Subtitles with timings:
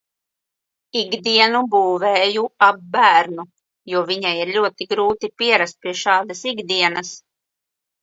[1.01, 3.47] Ikdienu būvēju ap bērnu,
[3.95, 7.17] jo viņai ir ļoti grūti pierast pie šādas ikdienas.